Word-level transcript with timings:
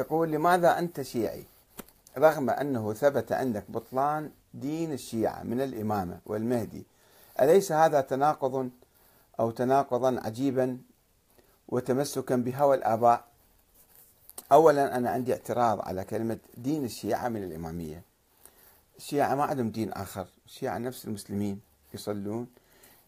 يقول 0.00 0.30
لماذا 0.30 0.78
أنت 0.78 1.00
شيعي؟ 1.00 1.44
رغم 2.18 2.50
أنه 2.50 2.92
ثبت 2.92 3.32
عندك 3.32 3.64
بطلان 3.68 4.30
دين 4.54 4.92
الشيعة 4.92 5.42
من 5.42 5.60
الإمامة 5.60 6.18
والمهدي 6.26 6.84
أليس 7.40 7.72
هذا 7.72 8.00
تناقض 8.00 8.70
أو 9.40 9.50
تناقضا 9.50 10.20
عجيبا 10.24 10.78
وتمسكا 11.68 12.36
بهوى 12.36 12.76
الآباء؟ 12.76 13.24
أولا 14.52 14.96
أنا 14.96 15.10
عندي 15.10 15.32
اعتراض 15.32 15.80
على 15.80 16.04
كلمة 16.04 16.38
دين 16.56 16.84
الشيعة 16.84 17.28
من 17.28 17.42
الإمامية. 17.42 18.02
الشيعة 18.96 19.34
ما 19.34 19.44
عندهم 19.44 19.70
دين 19.70 19.92
آخر 19.92 20.26
الشيعة 20.46 20.78
نفس 20.78 21.04
المسلمين 21.04 21.60
يصلون 21.94 22.46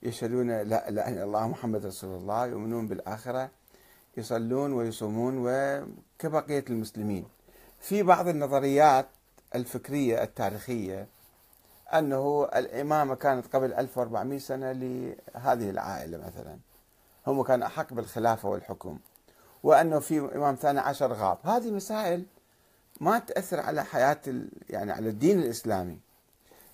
يشهدون 0.03 0.51
لا 0.51 0.89
إله 0.89 1.09
إلا 1.09 1.25
الله 1.25 1.49
محمد 1.49 1.87
رسول 1.87 2.19
الله 2.19 2.47
يؤمنون 2.47 2.89
بالآخرة. 2.89 3.51
يصلون 4.17 4.73
ويصومون 4.73 5.35
وكبقية 5.39 6.65
المسلمين. 6.71 7.25
في 7.81 8.03
بعض 8.03 8.29
النظريات 8.29 9.07
الفكرية 9.55 10.23
التاريخية 10.23 11.07
أنه 11.95 12.49
الإمامة 12.57 13.15
كانت 13.15 13.57
قبل 13.57 13.73
1400 13.75 14.39
سنة 14.39 14.73
لهذه 14.73 15.71
العائلة 15.71 16.19
مثلا. 16.19 16.59
هم 17.27 17.43
كانوا 17.43 17.67
أحق 17.67 17.93
بالخلافة 17.93 18.49
والحكم. 18.49 18.99
وأنه 19.63 19.99
في 19.99 20.19
إمام 20.19 20.55
ثاني 20.55 20.81
عشر 20.81 21.13
غاب. 21.13 21.39
هذه 21.45 21.71
مسائل 21.71 22.25
ما 23.01 23.19
تأثر 23.19 23.61
على 23.61 23.85
حياة 23.85 24.21
يعني 24.71 24.93
على 24.93 25.09
الدين 25.09 25.39
الإسلامي. 25.39 25.99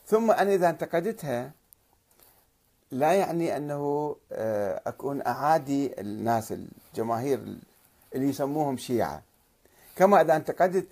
ثم 0.07 0.31
أنا 0.31 0.55
إذا 0.55 0.71
انتقدتها 0.71 1.53
لا 2.91 3.13
يعني 3.13 3.57
أنه 3.57 4.17
آه، 4.33 4.81
أكون 4.87 5.27
أعادي 5.27 6.01
الناس 6.01 6.53
الجماهير 6.93 7.41
اللي 8.15 8.29
يسموهم 8.29 8.77
شيعة. 8.77 9.23
كما 9.97 10.21
إذا 10.21 10.37
انتقدت 10.37 10.89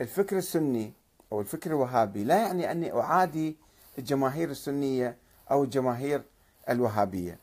الفكر 0.00 0.36
السني 0.38 0.92
أو 1.32 1.40
الفكر 1.40 1.70
الوهابي 1.70 2.24
لا 2.24 2.36
يعني 2.36 2.70
أني 2.70 3.00
أعادي 3.00 3.56
الجماهير 3.98 4.50
السنية 4.50 5.16
أو 5.50 5.64
الجماهير 5.64 6.22
الوهابية. 6.68 7.38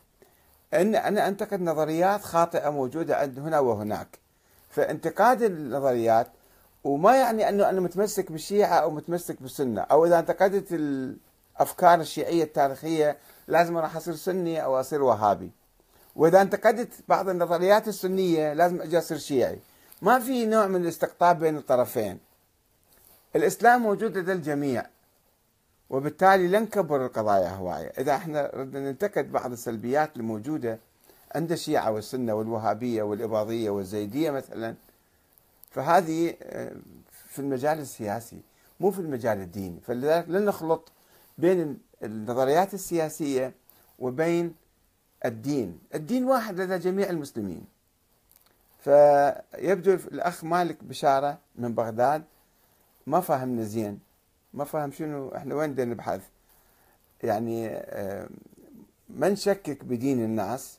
إن 0.73 0.95
أنا 0.95 1.27
أنتقد 1.27 1.61
نظريات 1.61 2.21
خاطئة 2.21 2.69
موجودة 2.69 3.17
عند 3.17 3.39
هنا 3.39 3.59
وهناك. 3.59 4.19
فانتقاد 4.69 5.41
النظريات 5.41 6.27
وما 6.83 7.17
يعني 7.17 7.49
أنه 7.49 7.69
أنا 7.69 7.81
متمسك 7.81 8.31
بالشيعة 8.31 8.75
أو 8.75 8.91
متمسك 8.91 9.41
بالسنة. 9.41 9.81
أو 9.81 10.05
إذا 10.05 10.19
أنتقدت 10.19 10.73
الافكار 11.55 11.99
الشيعيه 11.99 12.43
التاريخيه 12.43 13.17
لازم 13.47 13.77
راح 13.77 13.95
أصير 13.95 14.15
سني 14.15 14.63
أو 14.63 14.79
أصير 14.79 15.01
وهابي. 15.01 15.51
وإذا 16.15 16.41
انتقدت 16.41 16.89
بعض 17.07 17.29
النظريات 17.29 17.87
السنية 17.87 18.53
لازم 18.53 18.81
أجي 18.81 18.97
أصير 18.97 19.17
شيعي. 19.17 19.59
ما 20.01 20.19
في 20.19 20.45
نوع 20.45 20.67
من 20.67 20.81
الاستقطاب 20.81 21.39
بين 21.39 21.57
الطرفين. 21.57 22.19
الإسلام 23.35 23.81
موجود 23.81 24.17
لدى 24.17 24.31
الجميع 24.31 24.85
وبالتالي 25.89 26.47
لن 26.47 26.61
نكبر 26.63 27.05
القضايا 27.05 27.49
هواية. 27.49 27.87
إذا 27.97 28.15
إحنا 28.15 28.51
ردنا 28.53 28.91
ننتقد 28.91 29.31
بعض 29.31 29.51
السلبيات 29.51 30.17
الموجودة 30.17 30.79
عند 31.35 31.51
الشيعة 31.51 31.91
والسنة 31.91 32.33
والوهابية 32.33 33.03
والإباضية 33.03 33.69
والزيدية 33.69 34.31
مثلا 34.31 34.75
فهذه 35.71 36.35
آه، 36.43 36.71
في 37.27 37.39
المجال 37.39 37.79
السياسي 37.79 38.41
مو 38.79 38.91
في 38.91 38.99
المجال 38.99 39.37
الديني. 39.37 39.79
فلذلك 39.87 40.29
لن 40.29 40.45
نخلط 40.45 40.91
بين 41.37 41.77
النظريات 42.03 42.73
السياسية 42.73 43.53
وبين 43.99 44.55
الدين. 45.25 45.79
الدين 45.95 46.23
واحد 46.25 46.59
لدى 46.59 46.77
جميع 46.77 47.09
المسلمين. 47.09 47.65
فيبدو 48.79 49.93
الأخ 49.93 50.43
مالك 50.43 50.83
بشارة 50.83 51.37
من 51.55 51.75
بغداد 51.75 52.23
ما 53.07 53.21
فهمنا 53.21 53.63
زين. 53.63 53.99
ما 54.53 54.63
فهم 54.63 54.91
شنو 54.91 55.35
إحنا 55.35 55.55
وين 55.55 55.73
بدنا 55.73 55.93
نبحث. 55.93 56.21
يعني 57.23 57.67
آه، 57.69 58.27
ما 59.09 59.29
نشكك 59.29 59.83
بدين 59.83 60.23
الناس. 60.25 60.77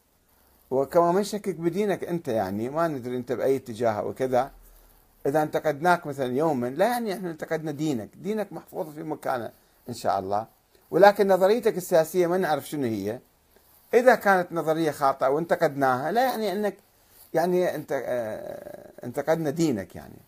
وكما 0.71 1.13
ما 1.13 1.21
نشكك 1.21 1.55
بدينك 1.55 2.05
أنت 2.05 2.29
يعني 2.29 2.69
ما 2.69 2.89
ندري 2.89 3.17
أنت 3.17 3.33
بأي 3.33 3.57
اتجاه 3.57 4.05
وكذا 4.05 4.51
إذا 5.27 5.43
انتقدناك 5.43 6.07
مثلا 6.07 6.37
يوما 6.37 6.67
لا 6.67 6.89
يعني 6.89 7.15
إحنا 7.15 7.31
انتقدنا 7.31 7.71
دينك. 7.71 8.09
دينك 8.17 8.53
محفوظ 8.53 8.95
في 8.95 9.03
مكانه. 9.03 9.51
إن 9.89 9.95
شاء 9.95 10.19
الله. 10.19 10.47
ولكن 10.91 11.29
نظريتك 11.29 11.77
السياسية 11.77 12.27
ما 12.27 12.39
نعرف 12.39 12.69
شنو 12.69 12.87
هي. 12.87 13.19
إذا 13.95 14.15
كانت 14.15 14.53
نظرية 14.53 14.91
خاطئة 14.91 15.29
وانتقدناها 15.29 16.13
لا 16.13 16.23
يعني 16.23 16.53
أنك 16.53 16.77
يعني 17.35 17.75
انت 17.75 17.93
آه، 17.93 18.91
انتقدنا 19.05 19.51
دينك 19.51 19.97
يعني. 19.97 20.19